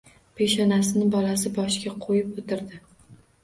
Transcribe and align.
Peshonasini 0.39 1.11
bolasi 1.17 1.53
boshiga 1.59 1.95
qo‘yib 2.09 2.35
o‘tirdi. 2.45 2.85